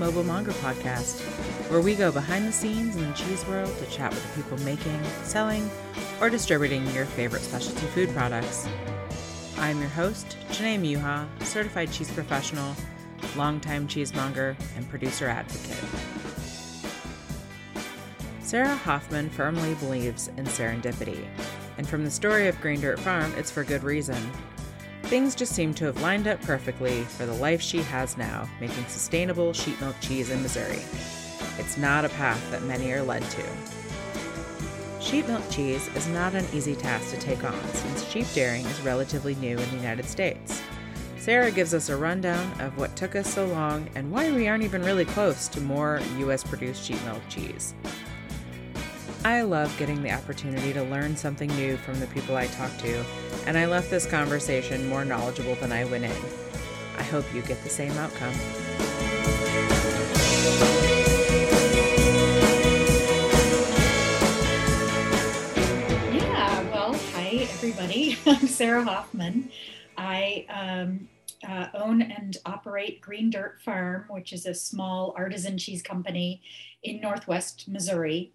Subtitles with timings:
[0.00, 1.20] Mobile Monger Podcast,
[1.70, 4.56] where we go behind the scenes in the cheese world to chat with the people
[4.64, 5.70] making, selling,
[6.22, 8.66] or distributing your favorite specialty food products.
[9.58, 12.74] I'm your host, Janae Muha, certified cheese professional,
[13.36, 15.84] longtime cheesemonger, and producer advocate.
[18.40, 21.26] Sarah Hoffman firmly believes in serendipity,
[21.76, 24.16] and from the story of Green Dirt Farm, it's for good reason.
[25.10, 28.84] Things just seem to have lined up perfectly for the life she has now, making
[28.84, 30.78] sustainable sheep milk cheese in Missouri.
[31.58, 33.42] It's not a path that many are led to.
[35.00, 38.80] Sheep milk cheese is not an easy task to take on since sheep dairying is
[38.82, 40.62] relatively new in the United States.
[41.18, 44.62] Sarah gives us a rundown of what took us so long and why we aren't
[44.62, 47.74] even really close to more US produced sheep milk cheese.
[49.22, 53.04] I love getting the opportunity to learn something new from the people I talk to,
[53.46, 56.16] and I left this conversation more knowledgeable than I went in.
[56.96, 58.32] I hope you get the same outcome.
[66.14, 68.16] Yeah, well, hi everybody.
[68.26, 69.50] I'm Sarah Hoffman.
[69.98, 71.10] I um,
[71.46, 76.40] uh, own and operate Green Dirt Farm, which is a small artisan cheese company
[76.82, 78.32] in Northwest Missouri.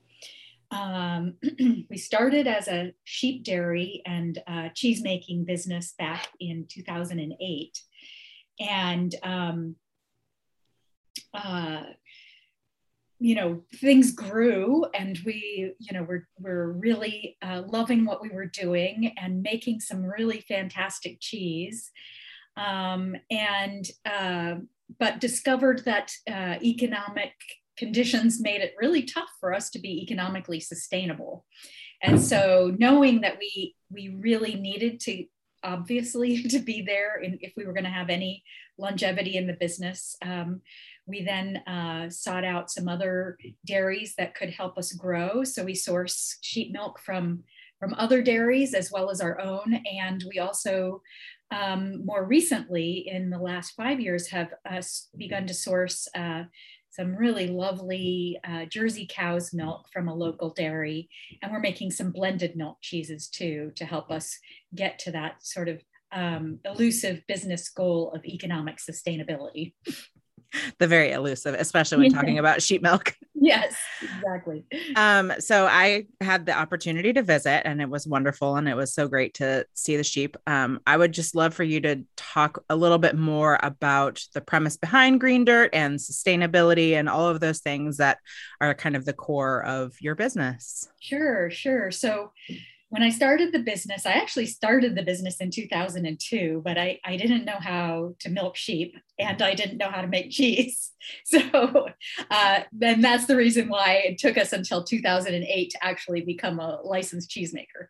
[0.72, 1.36] Um,
[1.90, 7.80] we started as a sheep dairy and uh, cheese making business back in 2008.
[8.60, 9.76] And, um,
[11.34, 11.84] uh,
[13.20, 18.30] you know, things grew and we, you know, we're, we're really uh, loving what we
[18.30, 21.92] were doing and making some really fantastic cheese.
[22.58, 24.56] Um, and, uh,
[25.00, 27.34] but discovered that uh, economic
[27.78, 31.46] conditions made it really tough for us to be economically sustainable.
[32.02, 35.26] And so knowing that we we really needed to
[35.64, 38.44] obviously to be there and if we were going to have any
[38.78, 40.62] longevity in the business, um,
[41.08, 45.44] we then uh, sought out some other dairies that could help us grow.
[45.44, 47.44] So we source sheep milk from
[47.80, 51.02] from other dairies as well as our own, and we also
[51.52, 54.82] um, more recently, in the last five years, have uh,
[55.18, 56.44] begun to source uh,
[56.96, 61.10] some really lovely uh, Jersey cow's milk from a local dairy.
[61.42, 64.38] And we're making some blended milk cheeses too to help us
[64.74, 69.74] get to that sort of um, elusive business goal of economic sustainability.
[70.80, 73.16] the very elusive, especially when talking about sheep milk.
[73.38, 74.66] Yes, exactly.
[74.96, 78.94] Um, so I had the opportunity to visit and it was wonderful and it was
[78.94, 80.38] so great to see the sheep.
[80.48, 84.42] Um, I would just love for you to talk a little bit more about the
[84.42, 88.20] premise behind green dirt and sustainability and all of those things that
[88.62, 90.88] are kind of the core of your business.
[91.02, 91.92] Sure, sure.
[91.92, 92.32] So
[92.96, 97.18] when I started the business, I actually started the business in 2002, but I, I
[97.18, 100.92] didn't know how to milk sheep and I didn't know how to make cheese.
[101.26, 101.90] So
[102.32, 106.82] uh, then that's the reason why it took us until 2008 to actually become a
[106.84, 107.90] licensed cheesemaker.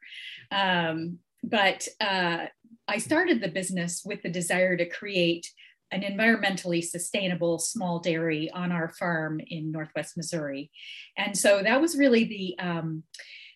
[0.51, 2.47] Um, but uh,
[2.89, 5.49] I started the business with the desire to create
[5.91, 10.71] an environmentally sustainable small dairy on our farm in Northwest Missouri.
[11.15, 13.03] And so that was really the um,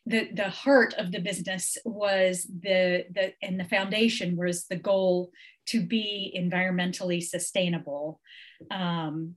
[0.06, 5.32] the the heart of the business was the the and the foundation was the goal
[5.68, 8.20] to be environmentally sustainable.
[8.72, 9.36] Um,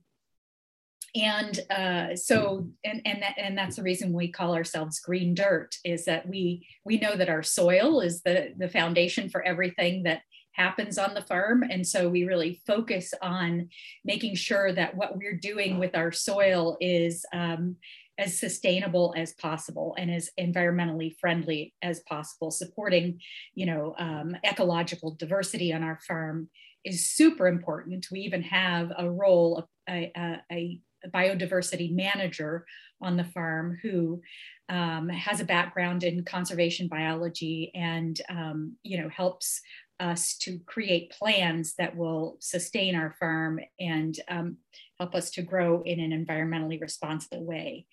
[1.15, 5.75] and uh, so and and that, and that's the reason we call ourselves green dirt
[5.85, 10.21] is that we we know that our soil is the the foundation for everything that
[10.53, 11.63] happens on the farm.
[11.63, 13.69] And so we really focus on
[14.05, 17.75] making sure that what we're doing with our soil is um,
[18.17, 22.51] as sustainable as possible and as environmentally friendly as possible.
[22.51, 23.19] Supporting
[23.55, 26.49] you know um, ecological diversity on our farm
[26.83, 28.07] is super important.
[28.11, 30.79] We even have a role a, a, a
[31.09, 32.65] biodiversity manager
[33.01, 34.21] on the farm who
[34.69, 39.61] um, has a background in conservation biology and um, you know helps
[39.99, 44.57] us to create plans that will sustain our farm and um,
[44.99, 47.85] help us to grow in an environmentally responsible way.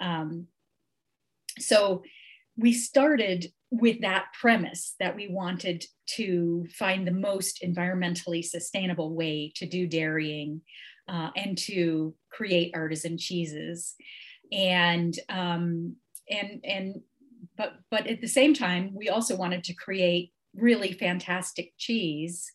[0.00, 0.48] Um,
[1.58, 2.02] so
[2.56, 9.52] we started with that premise that we wanted to find the most environmentally sustainable way
[9.56, 10.60] to do dairying
[11.08, 13.94] uh, and to create artisan cheeses
[14.52, 15.96] and um,
[16.30, 17.00] and and
[17.56, 22.50] but but at the same time we also wanted to create really fantastic cheese.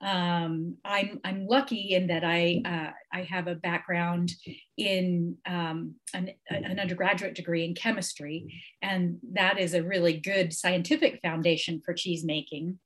[0.00, 4.32] Um, I'm I'm lucky in that I uh, I have a background
[4.76, 8.52] in um, an, an, undergraduate degree in chemistry,
[8.82, 12.78] and that is a really good scientific foundation for cheese making.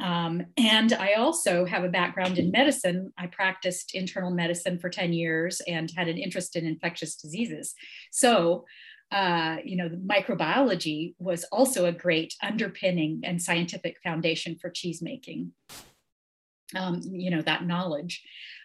[0.00, 3.12] Um, and I also have a background in medicine.
[3.16, 7.74] I practiced internal medicine for 10 years and had an interest in infectious diseases.
[8.10, 8.64] So,
[9.14, 15.52] uh, you know, microbiology was also a great underpinning and scientific foundation for cheese making.
[16.74, 18.24] Um, you know, that knowledge.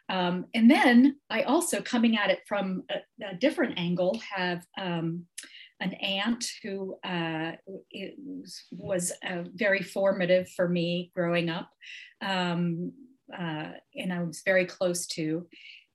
[0.09, 5.25] Um, and then I also, coming at it from a, a different angle, have um,
[5.79, 7.51] an aunt who uh,
[8.71, 11.69] was, uh, very formative for me growing up,
[12.21, 12.91] um,
[13.37, 15.47] uh, and I was very close to,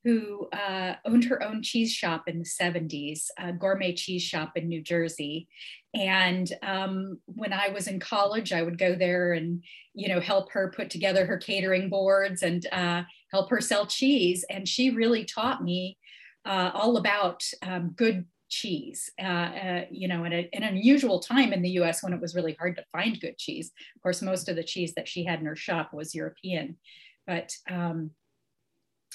[0.05, 4.69] who uh, owned her own cheese shop in the 70s, a gourmet cheese shop in
[4.69, 5.49] New Jersey.
[5.95, 9.65] And um, when I was in college, I would go there and,
[9.95, 14.45] you know, help her put together her catering boards and uh, help her sell cheese.
[14.51, 15.97] And she really taught me
[16.45, 21.53] uh, all about um, good cheese, uh, uh, you know, in, a, an unusual time
[21.55, 23.73] in the US when it was really hard to find good cheese.
[23.97, 26.77] Of course, most of the cheese that she had in her shop was European.
[27.27, 28.11] But um,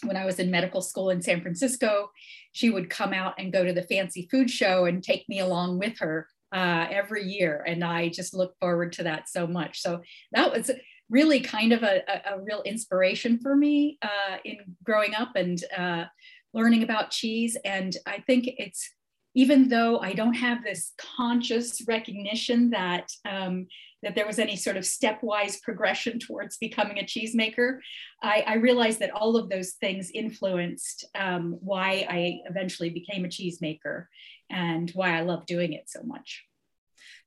[0.03, 2.11] when I was in medical school in San Francisco,
[2.51, 5.79] she would come out and go to the fancy food show and take me along
[5.79, 7.63] with her uh, every year.
[7.67, 9.81] And I just look forward to that so much.
[9.81, 10.01] So
[10.31, 10.71] that was
[11.09, 15.63] really kind of a, a, a real inspiration for me uh, in growing up and
[15.75, 16.05] uh,
[16.53, 17.57] learning about cheese.
[17.65, 18.89] And I think it's
[19.35, 23.67] even though I don't have this conscious recognition that um,
[24.03, 27.79] that there was any sort of stepwise progression towards becoming a cheesemaker,
[28.21, 33.29] I, I realized that all of those things influenced um, why I eventually became a
[33.29, 34.05] cheesemaker
[34.49, 36.45] and why I love doing it so much.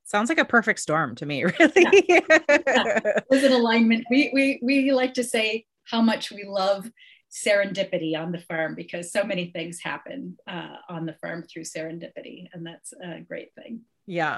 [0.03, 2.05] Sounds like a perfect storm to me, really.
[2.07, 2.19] Yeah.
[2.49, 2.99] yeah.
[3.29, 4.05] There's an alignment.
[4.09, 6.89] We, we, we like to say how much we love
[7.33, 12.47] serendipity on the farm because so many things happen uh, on the farm through serendipity
[12.53, 14.37] and that's a great thing yeah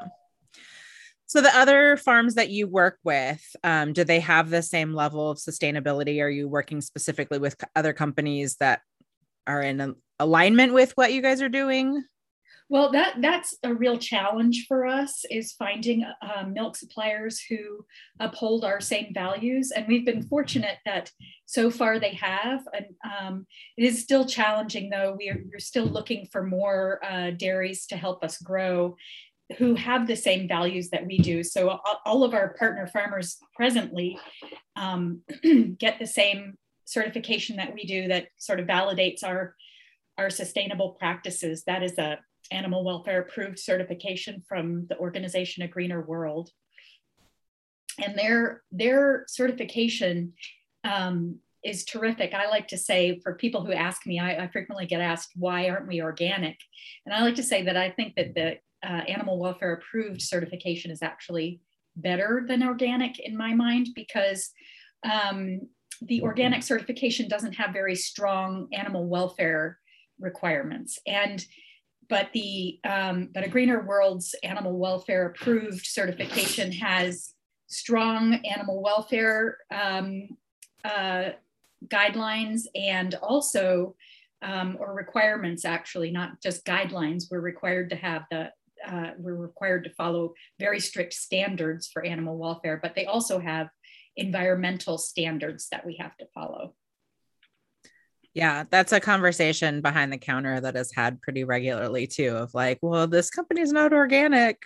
[1.35, 5.29] so the other farms that you work with um, do they have the same level
[5.29, 8.79] of sustainability are you working specifically with other companies that
[9.45, 12.01] are in alignment with what you guys are doing
[12.67, 17.85] well, that that's a real challenge for us is finding uh, milk suppliers who
[18.19, 21.11] uphold our same values, and we've been fortunate that
[21.45, 22.61] so far they have.
[22.73, 23.47] And um,
[23.77, 25.15] it is still challenging, though.
[25.15, 28.95] We are, we're still looking for more uh, dairies to help us grow,
[29.57, 31.43] who have the same values that we do.
[31.43, 34.17] So all of our partner farmers presently
[34.75, 35.21] um,
[35.77, 36.55] get the same
[36.85, 39.55] certification that we do that sort of validates our
[40.17, 41.63] our sustainable practices.
[41.65, 42.19] That is a
[42.51, 46.49] animal welfare approved certification from the organization A Greener World.
[48.03, 50.33] And their, their certification
[50.83, 52.33] um, is terrific.
[52.33, 55.69] I like to say for people who ask me, I, I, frequently get asked, why
[55.69, 56.57] aren't we organic?
[57.05, 60.91] And I like to say that I think that the uh, animal welfare approved certification
[60.91, 61.59] is actually
[61.95, 64.51] better than organic in my mind because
[65.09, 65.61] um,
[66.01, 69.79] the organic certification doesn't have very strong animal welfare
[70.19, 70.99] requirements.
[71.07, 71.43] And
[72.07, 77.33] but the um, but a greener world's animal welfare approved certification has
[77.67, 80.27] strong animal welfare um,
[80.83, 81.29] uh,
[81.87, 83.95] guidelines and also
[84.43, 88.51] um, or requirements actually not just guidelines we're required to have the
[88.87, 93.67] uh, we're required to follow very strict standards for animal welfare but they also have
[94.15, 96.73] environmental standards that we have to follow
[98.35, 102.79] yeah, that's a conversation behind the counter that is had pretty regularly too of like,
[102.81, 104.61] well, this company's not organic.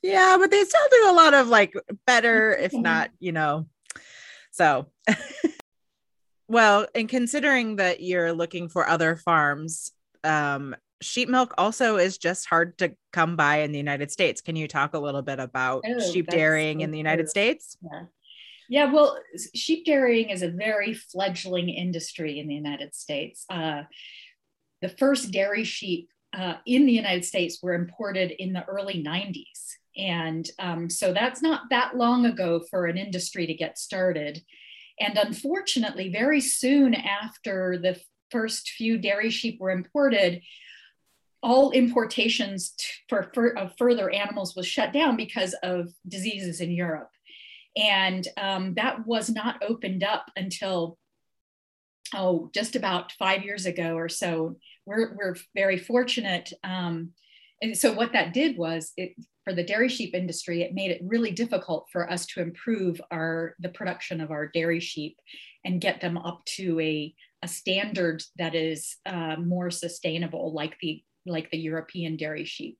[0.00, 1.74] Yeah, but they still do a lot of like
[2.06, 3.66] better, if not, you know.
[4.52, 4.86] So,
[6.48, 9.90] well, and considering that you're looking for other farms,
[10.22, 14.40] um, sheep milk also is just hard to come by in the United States.
[14.40, 17.76] Can you talk a little bit about oh, sheep dairying so in the United States?
[17.82, 18.02] Yeah.
[18.66, 19.18] Yeah, well,
[19.54, 23.44] sheep dairying is a very fledgling industry in the United States.
[23.50, 23.82] Uh,
[24.80, 29.74] the first dairy sheep uh, in the United States were imported in the early 90s.
[29.96, 34.42] And um, so that's not that long ago for an industry to get started.
[34.98, 40.42] And unfortunately, very soon after the first few dairy sheep were imported,
[41.44, 42.74] all importations
[43.08, 47.10] for, for, of further animals was shut down because of diseases in Europe.
[47.76, 50.96] And um, that was not opened up until,
[52.14, 54.56] oh, just about five years ago or so.
[54.86, 56.50] We're, we're very fortunate.
[56.64, 57.10] Um,
[57.60, 61.02] and so what that did was it, for the dairy sheep industry, it made it
[61.04, 65.18] really difficult for us to improve our the production of our dairy sheep
[65.66, 71.02] and get them up to a, a standard that is uh, more sustainable, like the
[71.26, 72.78] like the European dairy sheep.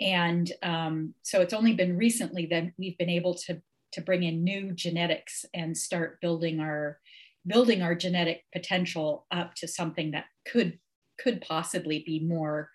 [0.00, 3.60] And um, so it's only been recently that we've been able to
[3.92, 7.00] to bring in new genetics and start building our
[7.46, 10.78] building our genetic potential up to something that could
[11.18, 12.70] could possibly be more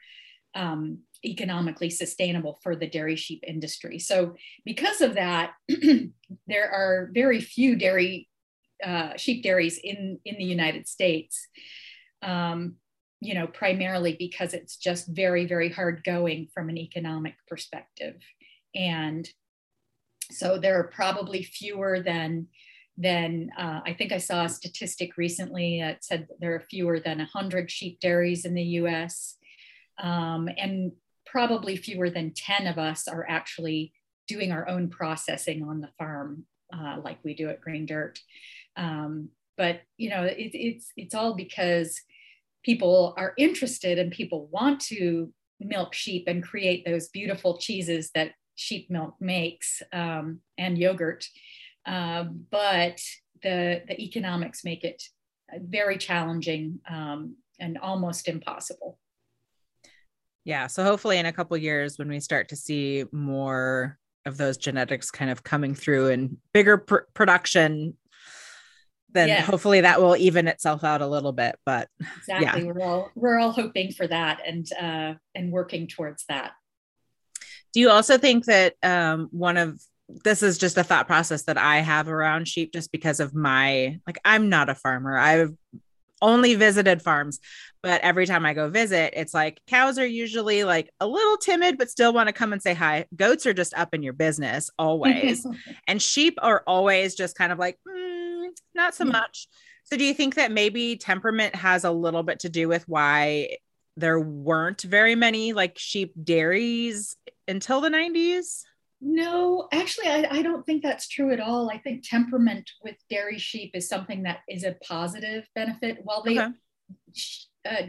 [0.53, 3.99] um, economically sustainable for the dairy sheep industry.
[3.99, 5.51] So, because of that,
[6.47, 8.29] there are very few dairy
[8.83, 11.47] uh, sheep dairies in in the United States.
[12.21, 12.75] Um,
[13.21, 18.15] you know, primarily because it's just very, very hard going from an economic perspective,
[18.73, 19.29] and
[20.31, 22.47] so there are probably fewer than
[22.97, 27.17] than uh, I think I saw a statistic recently that said there are fewer than
[27.17, 29.35] 100 sheep dairies in the US.
[30.01, 30.93] Um, and
[31.25, 33.91] probably fewer than 10 of us are actually
[34.27, 38.19] doing our own processing on the farm uh, like we do at Green Dirt.
[38.77, 41.99] Um, but you know, it, it's it's all because
[42.65, 48.31] people are interested and people want to milk sheep and create those beautiful cheeses that
[48.55, 51.27] sheep milk makes um, and yogurt.
[51.85, 52.99] Uh, but
[53.43, 55.03] the the economics make it
[55.59, 58.97] very challenging um, and almost impossible.
[60.43, 60.65] Yeah.
[60.67, 65.11] So hopefully in a couple years when we start to see more of those genetics
[65.11, 67.95] kind of coming through and bigger pr- production
[69.15, 69.41] then yeah.
[69.41, 72.71] hopefully that will even itself out a little bit but exactly yeah.
[72.71, 76.51] we're all we're all hoping for that and uh and working towards that
[77.73, 81.57] do you also think that um one of this is just a thought process that
[81.57, 85.17] I have around sheep just because of my like I'm not a farmer.
[85.17, 85.53] I've
[86.21, 87.39] only visited farms,
[87.83, 91.77] but every time I go visit, it's like cows are usually like a little timid,
[91.77, 93.05] but still want to come and say hi.
[93.15, 95.45] Goats are just up in your business always.
[95.87, 98.14] and sheep are always just kind of like, mm,
[98.73, 99.11] not so yeah.
[99.11, 99.47] much.
[99.83, 103.57] So, do you think that maybe temperament has a little bit to do with why
[103.97, 107.15] there weren't very many like sheep dairies
[107.47, 108.63] until the 90s?
[109.01, 111.69] No, actually, I, I, don't think that's true at all.
[111.69, 115.99] I think temperament with dairy sheep is something that is a positive benefit.
[116.01, 116.51] While they, okay.
[117.69, 117.81] uh,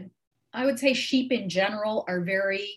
[0.53, 2.69] I would say sheep in general are very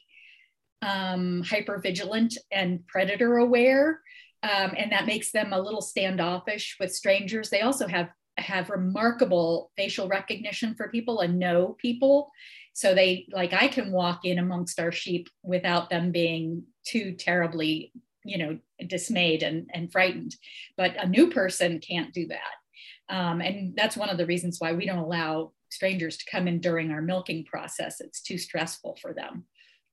[0.81, 4.01] um, hyper vigilant and predator aware,
[4.43, 7.51] um, and that makes them a little standoffish with strangers.
[7.51, 12.31] They also have have remarkable facial recognition for people and know people.
[12.73, 17.93] So they like I can walk in amongst our sheep without them being too terribly
[18.25, 20.37] you know dismayed and, and frightened
[20.77, 24.73] but a new person can't do that um, and that's one of the reasons why
[24.73, 29.13] we don't allow strangers to come in during our milking process it's too stressful for
[29.13, 29.45] them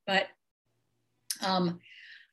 [0.05, 0.27] but
[1.41, 1.79] um,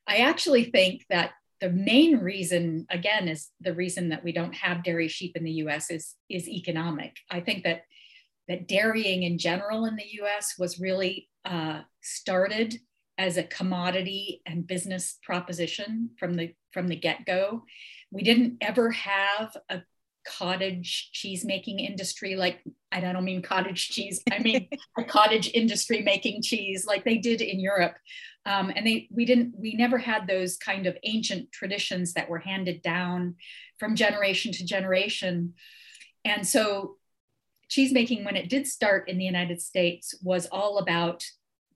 [0.07, 1.31] i actually think that
[1.65, 5.51] the main reason again is the reason that we don't have dairy sheep in the
[5.51, 7.81] us is is economic i think that
[8.47, 12.75] that dairying in general in the us was really uh, started
[13.17, 17.63] as a commodity and business proposition from the from the get-go.
[18.11, 19.81] We didn't ever have a
[20.27, 24.67] cottage cheese making industry like I don't mean cottage cheese, I mean
[24.97, 27.95] a cottage industry making cheese like they did in Europe.
[28.45, 32.39] Um, and they we didn't we never had those kind of ancient traditions that were
[32.39, 33.35] handed down
[33.79, 35.53] from generation to generation.
[36.23, 36.97] And so
[37.69, 41.23] cheese making when it did start in the United States was all about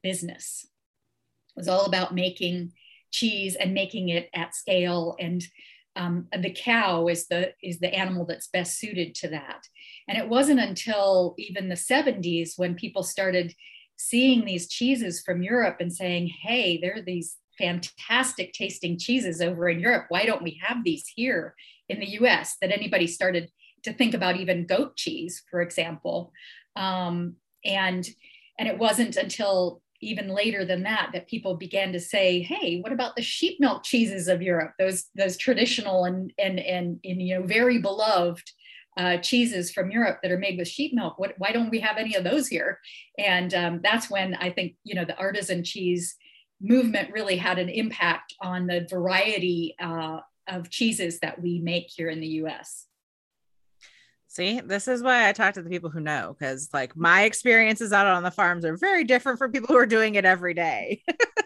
[0.04, 0.66] business.
[1.56, 2.74] It was all about making
[3.12, 5.16] cheese and making it at scale.
[5.20, 5.44] And
[5.96, 9.68] um, the cow is the is the animal that's best suited to that.
[10.08, 13.54] And it wasn't until even the 70s when people started
[14.00, 19.70] seeing these cheeses from europe and saying hey there are these fantastic tasting cheeses over
[19.70, 20.06] in europe.
[20.10, 21.54] Why don't we have these here
[21.90, 23.52] in the us that anybody started
[23.84, 26.32] to think about even goat cheese for example?
[26.76, 28.08] Um, and
[28.58, 32.94] and it wasn't until even later than that that people began to say hey what
[32.94, 34.72] about the sheep milk cheeses of europe?
[34.80, 38.50] Those those traditional and and and, and you know very beloved
[39.00, 41.18] uh, cheeses from europe that are made with sheep milk.
[41.18, 42.80] What, why don't we have any of those here?
[43.18, 46.16] And um, that's when i think you know the artisan cheese
[46.62, 52.10] movement really had an impact on the variety uh, of cheeses that we make here
[52.10, 52.88] in the us
[54.32, 57.92] See, this is why I talk to the people who know because, like, my experiences
[57.92, 61.02] out on the farms are very different from people who are doing it every day.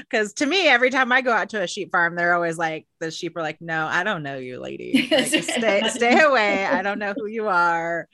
[0.00, 2.86] Because to me, every time I go out to a sheep farm, they're always like,
[3.00, 5.08] the sheep are like, "No, I don't know you, lady.
[5.18, 6.64] Like, stay, stay away.
[6.64, 8.08] I don't know who you are,"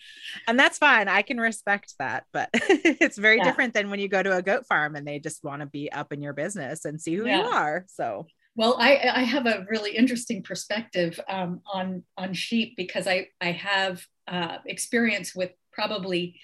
[0.47, 1.09] and that's fine.
[1.09, 3.44] I can respect that, but it's very yeah.
[3.44, 5.90] different than when you go to a goat farm and they just want to be
[5.90, 7.38] up in your business and see who yeah.
[7.38, 7.85] you are.
[7.88, 13.28] So well, I, I have a really interesting perspective um, on on sheep because I
[13.40, 16.40] I have uh, experience with probably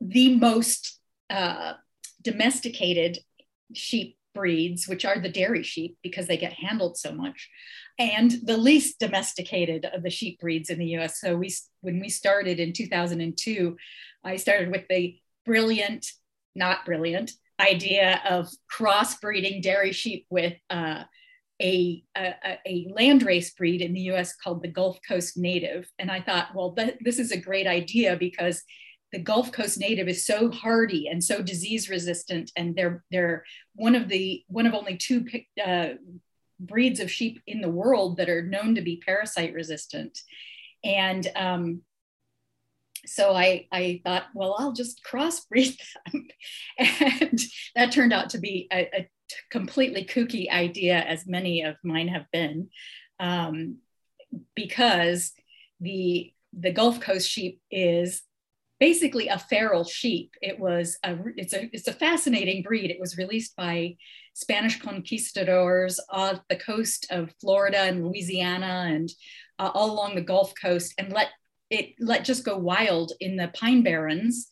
[0.00, 0.98] the most
[1.30, 1.74] uh,
[2.20, 3.18] domesticated
[3.74, 7.48] sheep breeds, which are the dairy sheep because they get handled so much.
[7.98, 11.20] and the least domesticated of the sheep breeds in the US.
[11.20, 13.76] So we when we started in 2002,
[14.24, 16.06] I started with the brilliant,
[16.54, 21.04] not brilliant idea of crossbreeding dairy sheep with uh,
[21.60, 22.34] a, a,
[22.66, 25.88] a, landrace breed in the US called the Gulf Coast Native.
[25.98, 28.62] And I thought, well, th- this is a great idea because
[29.12, 33.94] the Gulf Coast Native is so hardy and so disease resistant, and they're they're one
[33.94, 35.26] of the one of only two
[35.64, 35.90] uh,
[36.58, 40.18] breeds of sheep in the world that are known to be parasite resistant.
[40.84, 41.82] And um,
[43.04, 45.76] so I, I thought, well, I'll just crossbreed
[46.12, 46.28] them.
[46.78, 47.40] and
[47.74, 49.08] that turned out to be a, a,
[49.50, 52.68] completely kooky idea, as many of mine have been,
[53.18, 53.78] um,
[54.54, 55.32] because
[55.80, 58.22] the, the Gulf Coast sheep is
[58.82, 60.34] basically a feral sheep.
[60.42, 62.90] It was a, it's a, it's a fascinating breed.
[62.90, 63.94] It was released by
[64.34, 69.08] Spanish conquistadors off the coast of Florida and Louisiana and
[69.60, 71.28] uh, all along the Gulf Coast and let
[71.70, 74.48] it let just go wild in the pine barrens.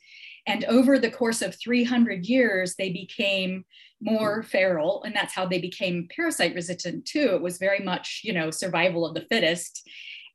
[0.46, 3.64] And over the course of 300 years, they became
[4.00, 7.30] more feral, and that's how they became parasite resistant too.
[7.34, 9.82] It was very much, you know, survival of the fittest.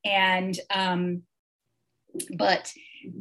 [0.04, 1.22] And, um,
[2.38, 2.74] but,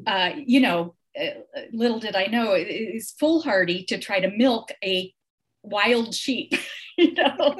[0.06, 1.26] uh, you know, uh,
[1.72, 5.12] little did I know, it is foolhardy to try to milk a
[5.62, 6.54] wild sheep,
[6.98, 7.58] you know.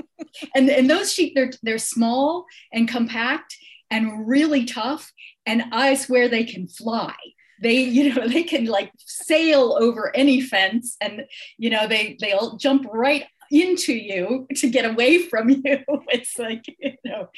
[0.55, 3.57] and, and those sheep, they're, they're small and compact
[3.91, 5.13] and really tough
[5.47, 7.15] and I swear they can fly.
[7.63, 11.23] They, you know, they can like sail over any fence, and
[11.59, 15.79] you know, they they'll jump right into you to get away from you.
[16.09, 17.29] It's like you know,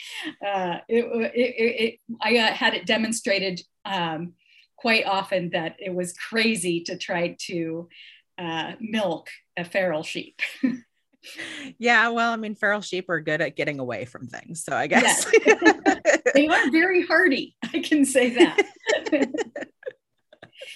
[0.46, 4.34] uh, it, it, it, I uh, had it demonstrated um,
[4.86, 7.88] quite often that it was crazy to try to
[8.38, 10.40] uh, milk a feral sheep.
[11.80, 14.86] yeah, well, I mean, feral sheep are good at getting away from things, so I
[14.86, 15.98] guess yes.
[16.34, 17.56] they are very hardy.
[17.74, 18.64] I can say that.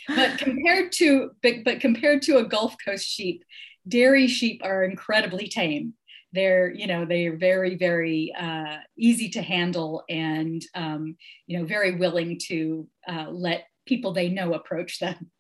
[0.09, 3.45] but compared to but, but compared to a Gulf Coast sheep,
[3.87, 5.95] dairy sheep are incredibly tame.
[6.33, 11.65] They're you know they are very very uh, easy to handle and um, you know
[11.65, 15.31] very willing to uh, let people they know approach them.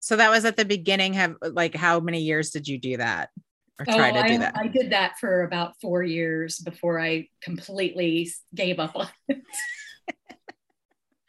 [0.00, 1.14] So that was at the beginning.
[1.14, 3.30] Have like how many years did you do that?
[3.78, 4.56] or try oh, to do I, that?
[4.56, 9.42] I did that for about four years before I completely gave up on it.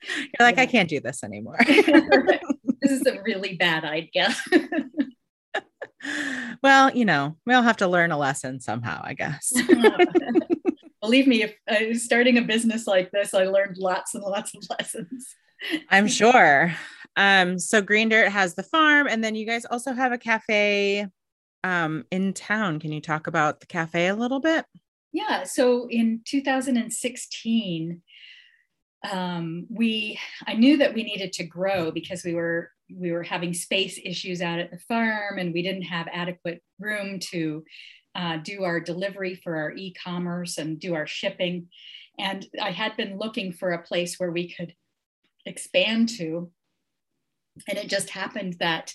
[0.08, 0.62] You're like, yeah.
[0.62, 1.58] I can't do this anymore.
[1.65, 4.36] this is a really bad idea.
[6.62, 9.52] well, you know, we all have to learn a lesson somehow, I guess.
[11.02, 14.63] Believe me, if uh, starting a business like this, I learned lots and lots of
[14.69, 15.36] lessons.
[15.89, 16.74] I'm sure.
[17.15, 21.08] Um, so Green Dirt has the farm, and then you guys also have a cafe
[21.63, 22.80] um, in town.
[22.80, 24.65] Can you talk about the cafe a little bit?
[25.12, 25.44] Yeah.
[25.44, 28.02] So in 2016,
[29.12, 33.54] um, we I knew that we needed to grow because we were we were having
[33.54, 37.63] space issues out at the farm and we didn't have adequate room to
[38.13, 41.68] uh, do our delivery for our e-commerce and do our shipping.
[42.20, 44.74] And I had been looking for a place where we could
[45.45, 46.51] expand to.
[47.67, 48.93] And it just happened that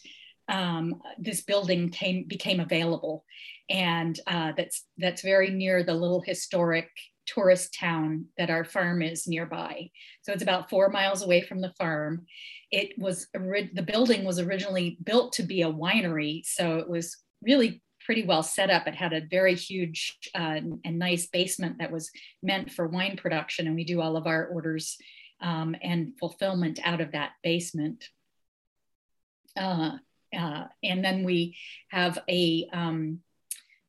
[0.50, 3.24] um, this building came became available,
[3.70, 6.88] and uh, that's that's very near the little historic
[7.26, 9.88] tourist town that our farm is nearby.
[10.22, 12.26] So it's about four miles away from the farm.
[12.72, 17.82] It was the building was originally built to be a winery, so it was really
[18.04, 18.88] pretty well set up.
[18.88, 22.10] It had a very huge uh, and nice basement that was
[22.42, 24.96] meant for wine production, and we do all of our orders
[25.40, 28.04] um, and fulfillment out of that basement.
[29.56, 29.92] Uh,
[30.36, 31.56] uh, and then we
[31.88, 33.20] have a, um,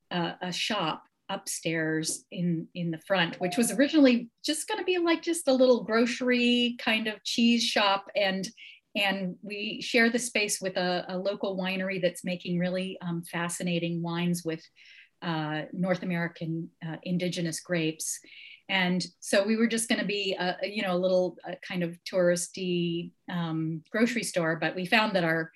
[0.09, 4.97] a, a shop upstairs in in the front which was originally just going to be
[4.97, 8.49] like just a little grocery kind of cheese shop and
[8.97, 14.01] and we share the space with a, a local winery that's making really um, fascinating
[14.01, 14.61] wines with
[15.21, 18.19] uh, north american uh, indigenous grapes
[18.71, 21.83] and so we were just going to be a, you know a little a kind
[21.83, 25.51] of touristy um, grocery store but we found that our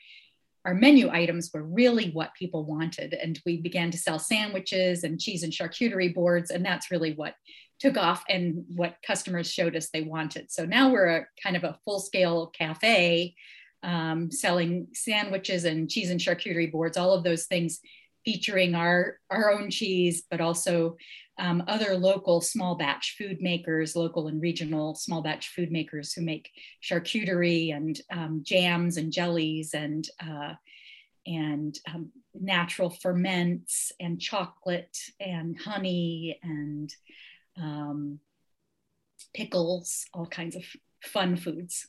[0.66, 3.14] our menu items were really what people wanted.
[3.14, 6.50] And we began to sell sandwiches and cheese and charcuterie boards.
[6.50, 7.36] And that's really what
[7.80, 10.52] took off and what customers showed us they wanted.
[10.52, 13.36] So now we're a kind of a full scale cafe
[13.84, 17.80] um, selling sandwiches and cheese and charcuterie boards, all of those things
[18.24, 20.98] featuring our, our own cheese, but also
[21.38, 26.22] um, other local small batch food makers, local and regional small batch food makers who
[26.22, 26.50] make
[26.82, 30.54] charcuterie and um, jams and jellies and uh,
[31.28, 36.94] and um, natural ferments and chocolate and honey and
[37.58, 38.20] um,
[39.34, 40.64] pickles, all kinds of
[41.02, 41.88] fun foods.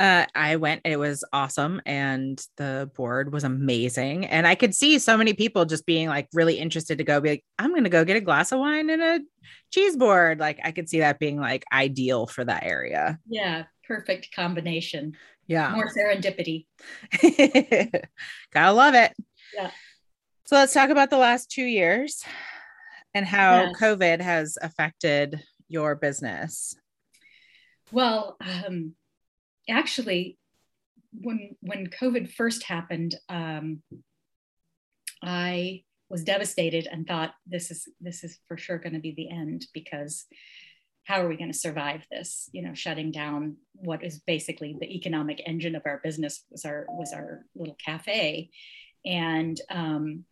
[0.00, 1.82] Uh, I went, it was awesome.
[1.84, 4.26] And the board was amazing.
[4.26, 7.30] And I could see so many people just being like really interested to go be
[7.30, 9.20] like, I'm going to go get a glass of wine and a
[9.72, 10.38] cheese board.
[10.38, 13.18] Like I could see that being like ideal for that area.
[13.28, 13.64] Yeah.
[13.88, 15.16] Perfect combination.
[15.48, 15.72] Yeah.
[15.74, 16.66] More serendipity.
[18.52, 19.12] Gotta love it.
[19.54, 19.70] Yeah.
[20.44, 22.22] So let's talk about the last two years
[23.14, 23.76] and how Yes.
[23.80, 26.76] COVID has affected your business.
[27.90, 28.94] Well, um,
[29.68, 30.38] actually,
[31.12, 33.82] when when COVID first happened, um,
[35.22, 39.30] I was devastated and thought this is this is for sure going to be the
[39.30, 40.24] end because
[41.04, 42.50] how are we going to survive this?
[42.52, 46.86] You know, shutting down what is basically the economic engine of our business was our
[46.88, 48.50] was our little cafe,
[49.04, 50.24] and um,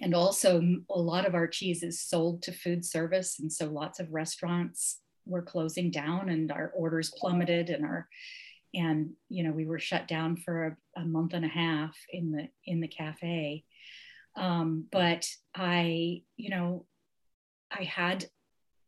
[0.00, 3.98] and also a lot of our cheese is sold to food service, and so lots
[3.98, 8.08] of restaurants were closing down and our orders plummeted and our
[8.74, 12.32] and you know we were shut down for a, a month and a half in
[12.32, 13.64] the in the cafe.
[14.34, 16.86] Um, but i you know
[17.70, 18.24] i had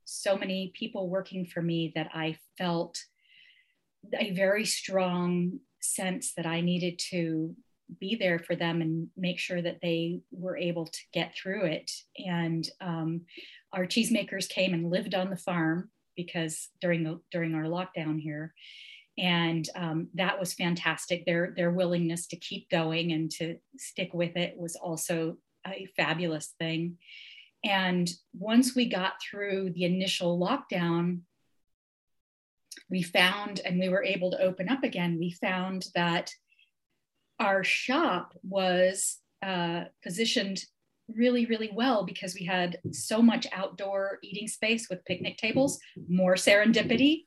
[0.06, 2.98] so many people working for me that i felt
[4.18, 7.54] a very strong sense that i needed to
[8.00, 11.90] be there for them and make sure that they were able to get through it.
[12.18, 13.22] And um,
[13.72, 18.54] our cheesemakers came and lived on the farm because during the during our lockdown here.
[19.16, 21.24] And um, that was fantastic.
[21.24, 26.54] Their their willingness to keep going and to stick with it was also a fabulous
[26.58, 26.98] thing.
[27.64, 31.20] And once we got through the initial lockdown
[32.90, 36.30] we found and we were able to open up again we found that
[37.38, 40.60] our shop was uh, positioned
[41.08, 46.34] really, really well because we had so much outdoor eating space with picnic tables, more
[46.34, 47.24] serendipity.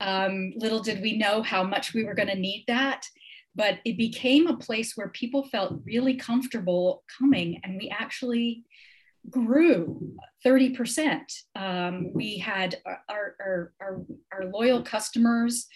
[0.00, 3.06] Um, little did we know how much we were going to need that.
[3.54, 8.64] But it became a place where people felt really comfortable coming, and we actually
[9.30, 11.20] grew 30%.
[11.54, 13.00] Um, we had our,
[13.40, 15.66] our, our, our loyal customers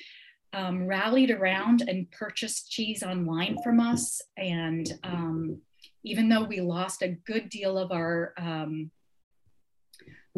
[0.53, 4.21] um, rallied around and purchased cheese online from us.
[4.37, 5.61] And um,
[6.05, 8.91] even though we lost a good deal of our um,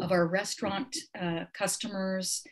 [0.01, 2.43] of our restaurant uh, customers,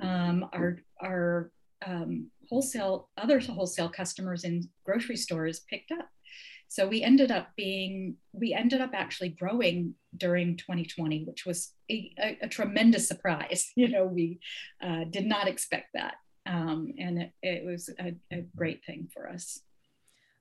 [0.00, 1.50] um, our our
[1.86, 6.08] um, wholesale other wholesale customers in grocery stores picked up.
[6.68, 12.12] So we ended up being we ended up actually growing during 2020, which was a,
[12.18, 13.70] a, a tremendous surprise.
[13.76, 14.40] You know, we
[14.82, 16.14] uh, did not expect that,
[16.46, 19.60] um, and it, it was a, a great thing for us.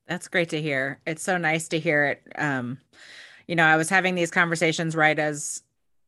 [0.07, 0.99] That's great to hear.
[1.05, 2.21] It's so nice to hear it.
[2.35, 2.79] Um,
[3.47, 5.63] you know, I was having these conversations right as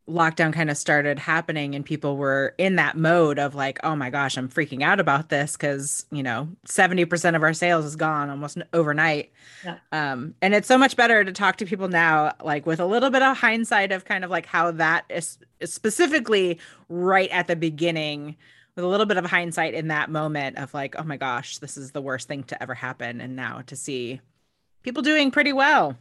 [0.07, 4.09] lockdown kind of started happening and people were in that mode of like, oh my
[4.09, 8.29] gosh, I'm freaking out about this because, you know, 70% of our sales is gone
[8.29, 9.31] almost overnight.
[9.63, 9.77] Yeah.
[9.91, 13.09] Um, and it's so much better to talk to people now, like with a little
[13.09, 17.55] bit of hindsight of kind of like how that is, is specifically right at the
[17.55, 18.35] beginning
[18.75, 21.77] with a little bit of hindsight in that moment of like, oh my gosh, this
[21.77, 23.21] is the worst thing to ever happen.
[23.21, 24.21] And now to see
[24.83, 25.97] people doing pretty well.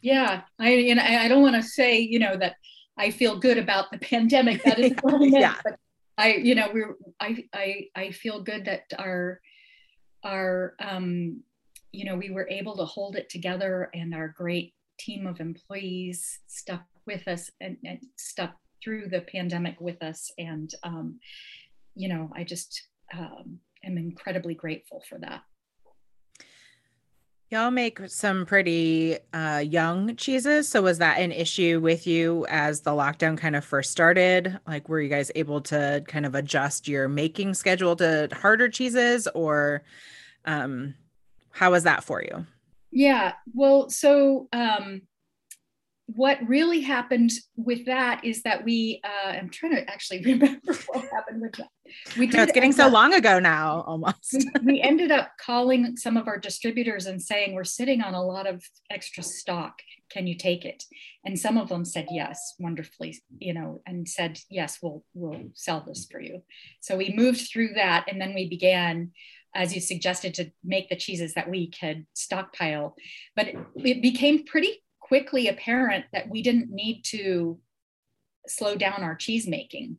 [0.00, 2.56] Yeah, I and I I don't want to say you know that
[2.98, 4.62] I feel good about the pandemic.
[4.64, 5.54] That is what I meant, Yeah.
[5.64, 5.78] but
[6.18, 9.40] I you know we're I I I feel good that our
[10.24, 11.42] our um
[11.92, 16.40] you know we were able to hold it together and our great team of employees
[16.46, 21.18] stuck with us and, and stuck through the pandemic with us and um
[21.96, 25.42] you know I just um, am incredibly grateful for that.
[27.48, 30.68] Y'all make some pretty uh, young cheeses.
[30.68, 34.58] So was that an issue with you as the lockdown kind of first started?
[34.66, 39.28] Like, were you guys able to kind of adjust your making schedule to harder cheeses,
[39.32, 39.84] or
[40.44, 40.94] um,
[41.52, 42.46] how was that for you?
[42.90, 45.02] Yeah, well, so um,
[46.06, 51.04] what really happened with that is that we, uh, I'm trying to actually remember what
[51.12, 51.68] happened with that.
[52.16, 54.32] We No, it's getting so up- long ago now, almost.
[54.32, 58.22] we, we ended up calling some of our distributors and saying, We're sitting on a
[58.22, 59.80] lot of extra stock.
[60.08, 60.84] Can you take it?
[61.24, 65.80] And some of them said yes, wonderfully, you know, and said, Yes, we'll we'll sell
[65.86, 66.42] this for you.
[66.80, 69.10] So we moved through that and then we began,
[69.54, 72.94] as you suggested, to make the cheeses that we could stockpile.
[73.34, 77.58] But it, it became pretty quickly apparent that we didn't need to
[78.48, 79.96] slow down our cheese making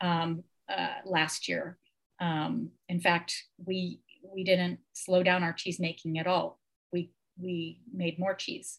[0.00, 1.76] um, uh, last year.
[2.20, 6.60] Um, in fact, we we didn't slow down our cheese making at all.
[6.92, 8.78] We we made more cheese,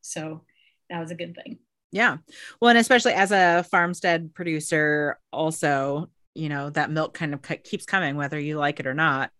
[0.00, 0.42] so
[0.90, 1.58] that was a good thing.
[1.90, 2.18] Yeah.
[2.60, 7.84] Well, and especially as a farmstead producer, also, you know, that milk kind of keeps
[7.84, 9.30] coming, whether you like it or not.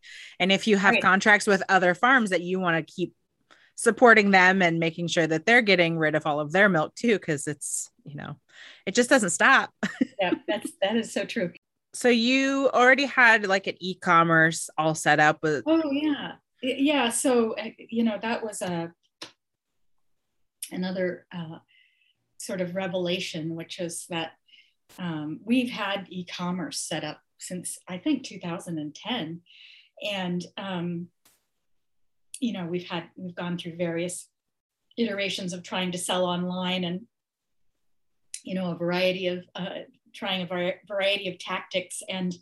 [0.41, 1.03] And if you have right.
[1.03, 3.15] contracts with other farms that you want to keep
[3.77, 7.15] supporting them and making sure that they're getting rid of all of their milk too,
[7.15, 8.37] because it's, you know,
[8.87, 9.71] it just doesn't stop.
[10.21, 11.53] yeah, that's that is so true.
[11.95, 16.33] So you already had like an e-commerce all set up with Oh yeah.
[16.63, 18.93] Yeah, so uh, you know, that was a
[20.73, 21.59] another uh
[22.39, 24.33] sort of revelation, which is that
[24.99, 29.41] um, we've had e-commerce set up since I think 2010,
[30.03, 31.09] and um,
[32.41, 34.29] you know we've had we've gone through various
[34.97, 37.03] iterations of trying to sell online and
[38.45, 39.81] you know a variety of uh,
[40.15, 42.03] trying a var- variety of tactics.
[42.09, 42.35] And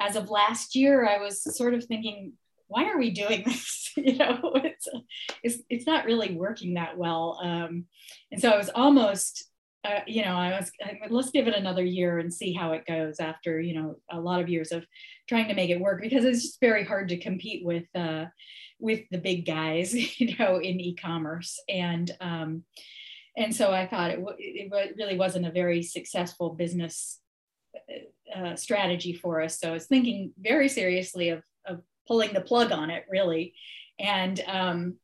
[0.00, 2.32] as of last year i was sort of thinking
[2.66, 3.80] why are we doing this?
[3.96, 4.88] You know it's,
[5.44, 7.38] it's it's not really working that well.
[7.40, 7.84] Um,
[8.32, 9.44] and so i was almost
[9.84, 12.86] uh, you know i was I, let's give it another year and see how it
[12.86, 14.86] goes after you know a lot of years of
[15.28, 18.26] trying to make it work because it's just very hard to compete with uh,
[18.78, 21.60] with the big guys you know in e-commerce.
[21.68, 22.64] And um,
[23.36, 27.20] and so i thought it, it really wasn't a very successful business
[27.76, 29.58] uh, uh, strategy for us.
[29.58, 33.54] So i was thinking very seriously of, of pulling the plug on it really.
[33.98, 34.96] And um,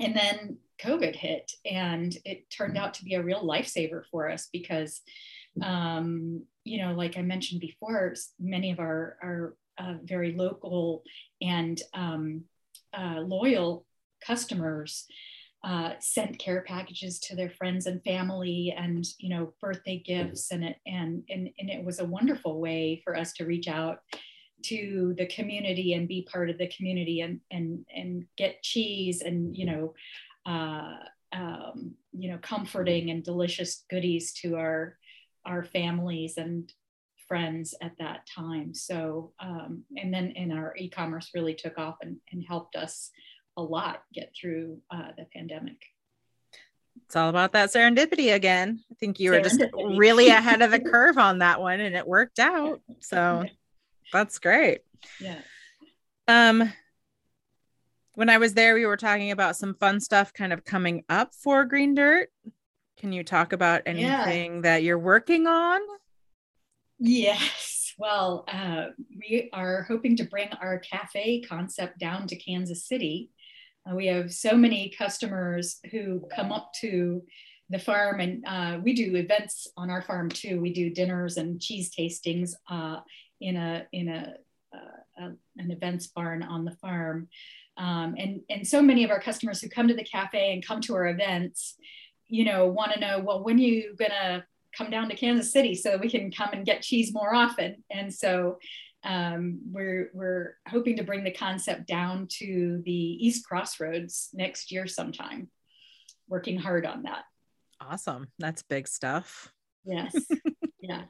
[0.00, 4.48] and then covid hit and it turned out to be a real lifesaver for us
[4.52, 5.00] because
[5.62, 11.02] um, you know like i mentioned before many of our our uh, very local
[11.42, 12.42] and um,
[12.96, 13.84] uh, loyal
[14.24, 15.06] customers
[15.64, 20.62] uh, sent care packages to their friends and family and you know birthday gifts and
[20.62, 24.00] it and, and and it was a wonderful way for us to reach out
[24.62, 29.56] to the community and be part of the community and and and get cheese and
[29.56, 29.94] you know
[30.46, 30.94] uh,
[31.32, 34.96] um, you know comforting and delicious goodies to our
[35.46, 36.72] our families and
[37.28, 38.74] friends at that time.
[38.74, 43.10] So um, and then and our e-commerce really took off and, and helped us
[43.56, 45.76] a lot get through uh, the pandemic.
[47.06, 48.82] It's all about that serendipity again.
[48.90, 52.06] I think you were just really ahead of the curve on that one and it
[52.06, 52.80] worked out.
[53.00, 53.44] So
[54.12, 54.80] that's great.
[55.20, 55.38] Yeah.
[56.28, 56.72] Um,
[58.14, 61.34] when I was there, we were talking about some fun stuff kind of coming up
[61.34, 62.30] for Green Dirt.
[62.98, 64.60] Can you talk about anything yeah.
[64.62, 65.80] that you're working on?
[66.98, 67.92] Yes.
[67.98, 73.30] Well, uh, we are hoping to bring our cafe concept down to Kansas City.
[73.88, 77.22] Uh, we have so many customers who come up to
[77.70, 80.60] the farm, and uh, we do events on our farm too.
[80.60, 83.00] We do dinners and cheese tastings uh,
[83.40, 84.34] in a in a,
[84.74, 85.24] uh, a
[85.58, 87.28] an events barn on the farm.
[87.76, 90.80] Um, and and so many of our customers who come to the cafe and come
[90.82, 91.74] to our events,
[92.28, 94.44] you know, want to know, well, when are you gonna
[94.76, 97.82] come down to Kansas City so we can come and get cheese more often?
[97.90, 98.58] And so
[99.04, 104.86] um, we're we're hoping to bring the concept down to the East Crossroads next year
[104.86, 105.48] sometime.
[106.28, 107.24] Working hard on that.
[107.80, 109.52] Awesome, that's big stuff.
[109.84, 110.14] Yes,
[110.80, 111.02] yeah.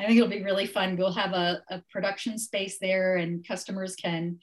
[0.00, 0.96] I think it'll be really fun.
[0.96, 4.38] We'll have a, a production space there, and customers can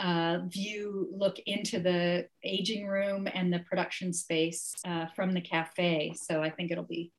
[0.00, 6.14] uh, view, look into the aging room and the production space uh, from the cafe.
[6.16, 7.12] So I think it'll be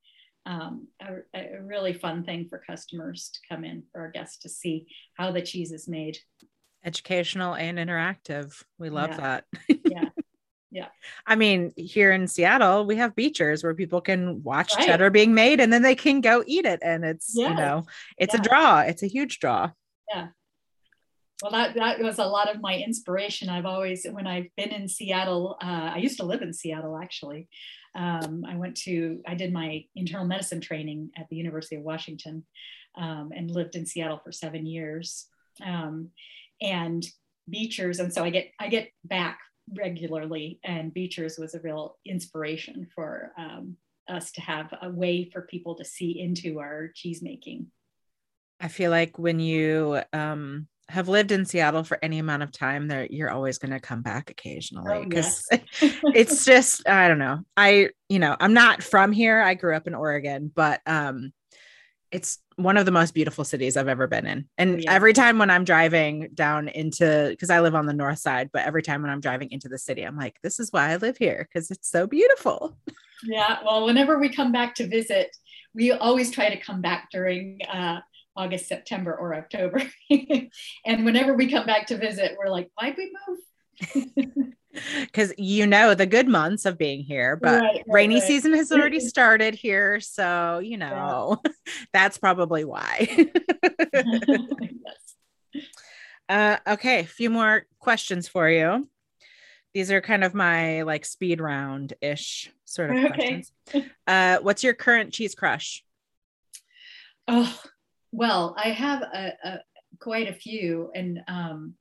[0.46, 4.50] um, a, a, really fun thing for customers to come in, for our guests to
[4.50, 6.18] see how the cheese is made.
[6.84, 8.64] Educational and interactive.
[8.78, 9.18] We love yeah.
[9.18, 9.46] that.
[9.86, 10.10] yeah.
[10.72, 10.90] Yeah.
[11.26, 14.86] I mean, here in Seattle, we have Beecher's where people can watch right.
[14.86, 16.80] cheddar being made and then they can go eat it.
[16.84, 17.50] And it's, yes.
[17.50, 17.86] you know,
[18.20, 18.40] it's yeah.
[18.40, 18.80] a draw.
[18.82, 19.72] It's a huge draw.
[20.14, 20.28] Yeah.
[21.42, 23.50] Well, that, that was a lot of my inspiration.
[23.50, 27.48] I've always, when I've been in Seattle, uh, I used to live in Seattle actually.
[27.96, 32.46] Um, I went to, I did my internal medicine training at the University of Washington
[32.98, 35.28] um, and lived in Seattle for seven years.
[35.66, 36.10] Um,
[36.62, 37.06] and
[37.50, 39.40] Beecher's, and so I get I get back
[39.76, 45.42] regularly, and Beecher's was a real inspiration for um, us to have a way for
[45.42, 47.68] people to see into our cheese making.
[48.60, 52.88] I feel like when you um, have lived in Seattle for any amount of time,
[52.88, 56.00] there you're always going to come back occasionally because oh, yes.
[56.16, 57.40] it's just I don't know.
[57.56, 59.40] I you know I'm not from here.
[59.40, 61.32] I grew up in Oregon, but um,
[62.12, 64.46] it's one of the most beautiful cities I've ever been in.
[64.58, 64.94] And oh, yeah.
[64.94, 68.66] every time when I'm driving down into, because I live on the north side, but
[68.66, 71.18] every time when I'm driving into the city, I'm like, this is why I live
[71.18, 72.78] here because it's so beautiful.
[73.24, 73.60] Yeah.
[73.64, 75.36] Well, whenever we come back to visit,
[75.74, 78.00] we always try to come back during uh,
[78.36, 79.82] August, September, or October.
[80.86, 84.54] and whenever we come back to visit, we're like, why'd we move?
[85.02, 88.24] because you know the good months of being here, but right, right, rainy right.
[88.24, 90.00] season has already started here.
[90.00, 91.52] So, you know, yeah.
[91.94, 93.28] that's probably why.
[93.94, 95.66] yes.
[96.30, 98.88] uh, okay, a few more questions for you.
[99.74, 103.08] These are kind of my like speed round ish sort of okay.
[103.08, 103.52] questions.
[104.08, 105.84] Uh, what's your current cheese crush?
[107.28, 107.60] Oh,
[108.12, 109.60] well, I have a, a
[110.00, 111.76] quite a few, and um,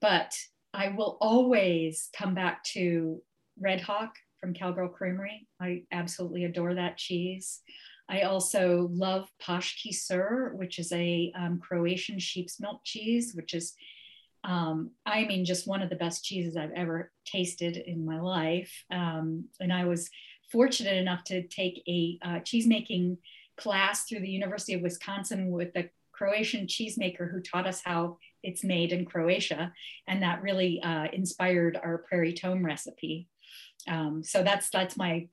[0.00, 0.32] but
[0.72, 3.20] I will always come back to
[3.60, 5.48] Red Hawk from Cowgirl Creamery.
[5.60, 7.60] I absolutely adore that cheese.
[8.08, 13.74] I also love Paški sir, which is a um, Croatian sheep's milk cheese, which is,
[14.44, 18.72] um, I mean, just one of the best cheeses I've ever tasted in my life.
[18.90, 20.08] Um, and I was
[20.50, 23.18] fortunate enough to take a uh, cheese making
[23.58, 28.64] class through the University of Wisconsin with a Croatian cheesemaker who taught us how it's
[28.64, 29.72] made in Croatia.
[30.06, 33.28] And that really uh, inspired our prairie tomme recipe.
[33.86, 35.28] Um, so that's, that's my,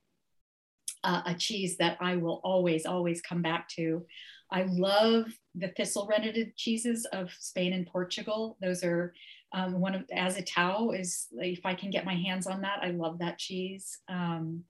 [1.02, 4.06] uh, a cheese that I will always, always come back to.
[4.50, 8.56] I love the thistle renneted cheeses of Spain and Portugal.
[8.60, 9.12] Those are
[9.52, 13.18] um, one of Azeitão is if I can get my hands on that, I love
[13.18, 13.98] that cheese.
[14.08, 14.64] Um,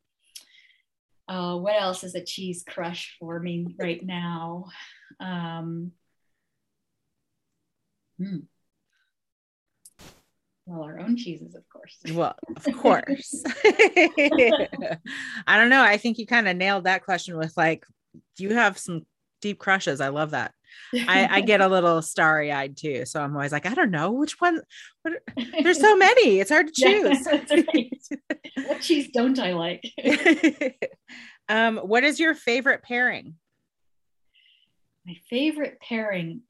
[1.29, 4.67] uh, what else is a cheese crush for me right now?
[5.21, 5.93] Um,
[8.19, 8.39] Hmm.
[10.65, 11.99] Well, our own cheeses, of course.
[12.13, 13.43] Well, of course.
[13.65, 14.99] I
[15.47, 15.83] don't know.
[15.83, 17.85] I think you kind of nailed that question with like,
[18.37, 19.03] do you have some
[19.41, 20.01] deep crushes?
[20.01, 20.53] I love that.
[20.93, 23.07] I, I get a little starry eyed too.
[23.07, 24.61] So I'm always like, I don't know which one.
[25.03, 25.15] What,
[25.63, 26.41] there's so many.
[26.41, 27.27] It's hard to choose.
[27.27, 27.93] Yeah, right.
[28.67, 29.85] what cheese don't I like?
[31.49, 33.35] Um, what is your favorite pairing?
[35.07, 36.43] My favorite pairing.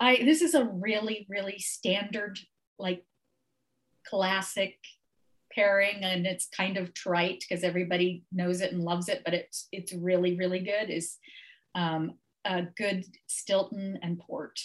[0.00, 2.38] I this is a really really standard
[2.78, 3.04] like
[4.06, 4.78] classic
[5.54, 9.68] pairing and it's kind of trite because everybody knows it and loves it but it's
[9.70, 11.18] it's really really good is
[11.74, 14.58] um, a good Stilton and port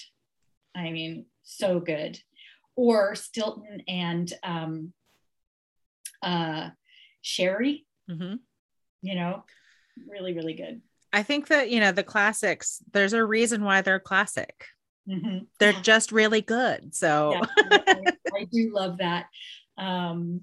[0.75, 2.19] I mean so good
[2.75, 4.93] or Stilton and um,
[6.23, 6.69] uh,
[7.21, 8.35] sherry mm-hmm.
[9.01, 9.43] You know
[10.09, 10.81] really really good
[11.13, 14.65] I think that you know the classics there's a reason why they're classic
[15.07, 15.37] Mm-hmm.
[15.59, 15.81] They're yeah.
[15.81, 16.93] just really good.
[16.93, 18.03] So yeah, I,
[18.35, 19.27] I, do love that.
[19.77, 20.41] Um,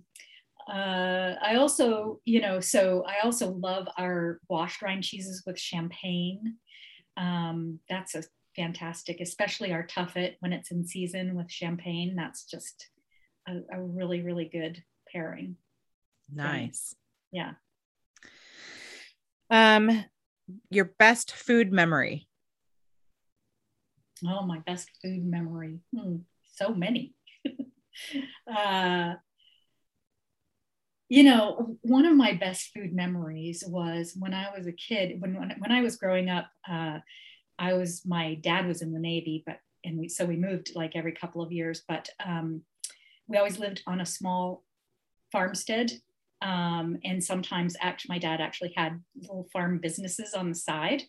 [0.68, 6.54] uh, I also, you know, so I also love our washed rind cheeses with champagne.
[7.16, 8.24] Um, that's a
[8.56, 12.14] fantastic, especially our tuffet when it's in season with champagne.
[12.16, 12.88] That's just
[13.46, 15.56] a, a really, really good pairing.
[16.32, 16.94] Nice.
[17.30, 17.52] yeah.
[19.54, 20.04] Um,
[20.68, 22.26] your best food memory.
[24.26, 25.78] Oh, my best food memory.
[25.96, 26.16] Hmm,
[26.56, 27.14] so many.
[28.52, 29.14] uh,
[31.08, 35.20] you know, one of my best food memories was when I was a kid.
[35.20, 36.98] When when, I was growing up, uh,
[37.56, 40.96] I was my dad was in the Navy, but and we so we moved like
[40.96, 41.84] every couple of years.
[41.86, 42.62] But um,
[43.28, 44.64] we always lived on a small
[45.30, 45.92] farmstead,
[46.44, 51.02] um, and sometimes actually my dad actually had little farm businesses on the side.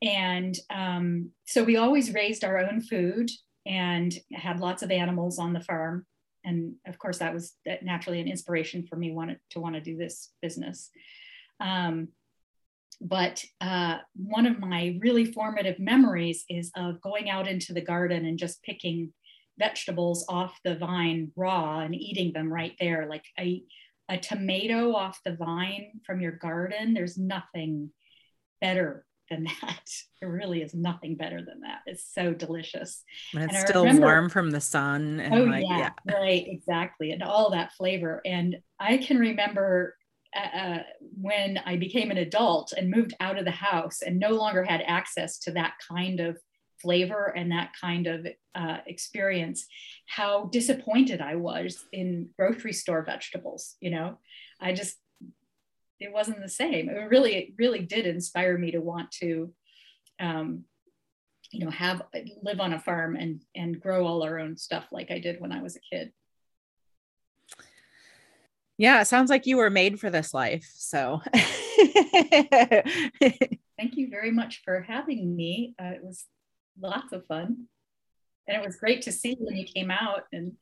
[0.00, 3.30] And um, so we always raised our own food
[3.66, 6.06] and had lots of animals on the farm.
[6.44, 9.96] And of course, that was naturally an inspiration for me wanted to want to do
[9.96, 10.90] this business.
[11.58, 12.08] Um,
[13.00, 18.24] but uh, one of my really formative memories is of going out into the garden
[18.24, 19.12] and just picking
[19.58, 23.06] vegetables off the vine raw and eating them right there.
[23.08, 23.64] Like a,
[24.08, 27.90] a tomato off the vine from your garden, there's nothing
[28.60, 29.82] better than that.
[30.22, 31.80] There really is nothing better than that.
[31.84, 33.04] It's so delicious.
[33.34, 35.20] And it's and still remember, warm from the sun.
[35.20, 37.12] And oh, like, yeah, yeah, right, exactly.
[37.12, 38.22] And all that flavor.
[38.24, 39.94] And I can remember
[40.34, 40.82] uh, uh,
[41.20, 44.82] when I became an adult and moved out of the house and no longer had
[44.86, 46.38] access to that kind of
[46.86, 49.66] flavor and that kind of uh, experience,
[50.06, 53.74] how disappointed I was in grocery store vegetables.
[53.80, 54.18] You know,
[54.60, 54.94] I just
[55.98, 56.88] it wasn't the same.
[56.88, 59.52] It really, it really did inspire me to want to,
[60.20, 60.62] um,
[61.50, 62.02] you know, have
[62.40, 65.50] live on a farm and and grow all our own stuff like I did when
[65.50, 66.12] I was a kid.
[68.78, 70.70] Yeah, it sounds like you were made for this life.
[70.76, 71.20] So,
[73.76, 75.74] thank you very much for having me.
[75.80, 76.26] Uh, it was
[76.80, 77.66] lots of fun,
[78.46, 80.52] and it was great to see when you came out and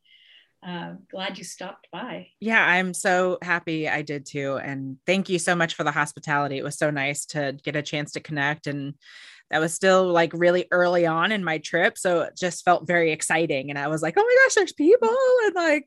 [0.66, 2.28] uh, glad you stopped by.
[2.40, 4.56] Yeah, I'm so happy I did too.
[4.56, 6.56] And thank you so much for the hospitality.
[6.56, 8.66] It was so nice to get a chance to connect.
[8.66, 8.94] And
[9.50, 11.98] that was still like really early on in my trip.
[11.98, 13.68] So it just felt very exciting.
[13.68, 15.84] And I was like, oh my gosh, there's people and like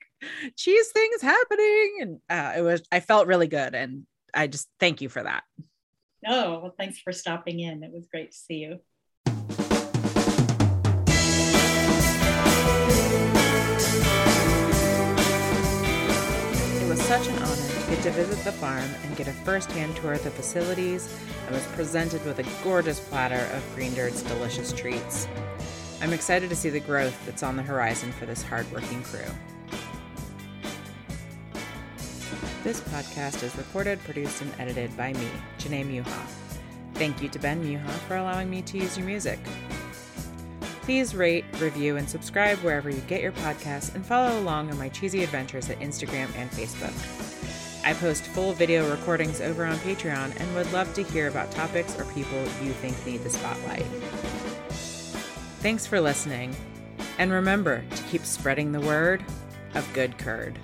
[0.55, 1.97] cheese things happening.
[2.01, 3.73] And uh, it was, I felt really good.
[3.73, 5.43] And I just thank you for that.
[6.28, 7.84] Oh, well, thanks for stopping in.
[7.84, 8.80] It was great to see you.
[18.08, 21.14] To visit the farm and get a first-hand tour of the facilities
[21.45, 25.28] and was presented with a gorgeous platter of Green Dirt's delicious treats.
[25.99, 29.26] I'm excited to see the growth that's on the horizon for this hardworking crew.
[32.64, 35.28] This podcast is recorded, produced, and edited by me,
[35.60, 36.26] Janae Muha.
[36.93, 39.39] Thank you to Ben Muha for allowing me to use your music.
[40.84, 44.88] Please rate, review, and subscribe wherever you get your podcasts and follow along on my
[44.88, 46.93] cheesy adventures at Instagram and Facebook.
[47.88, 51.97] I post full video recordings over on Patreon and would love to hear about topics
[51.97, 53.85] or people you think need the spotlight.
[55.61, 56.53] Thanks for listening,
[57.17, 59.23] and remember to keep spreading the word
[59.73, 60.59] of good curd.